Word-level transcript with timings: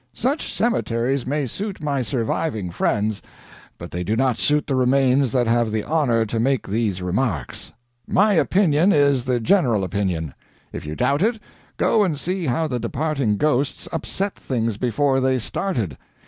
Such 0.15 0.51
cemeteries 0.51 1.27
may 1.27 1.45
suit 1.45 1.79
my 1.79 2.01
surviving 2.01 2.71
friends, 2.71 3.21
but 3.77 3.91
they 3.91 4.03
do 4.03 4.15
not 4.15 4.39
suit 4.39 4.65
the 4.65 4.73
remains 4.73 5.31
that 5.31 5.45
have 5.45 5.71
the 5.71 5.83
honor 5.83 6.25
to 6.25 6.39
make 6.39 6.67
these 6.67 7.03
remarks. 7.03 7.71
My 8.07 8.33
opinion 8.33 8.93
is 8.93 9.25
the 9.25 9.39
general 9.39 9.83
opinion. 9.83 10.33
If 10.73 10.87
you 10.87 10.95
doubt 10.95 11.21
it, 11.21 11.39
go 11.77 12.03
and 12.03 12.17
see 12.17 12.45
how 12.47 12.67
the 12.67 12.79
departing 12.79 13.37
ghosts 13.37 13.87
upset 13.91 14.33
things 14.33 14.77
before 14.77 15.19
they 15.19 15.37
started. 15.37 15.99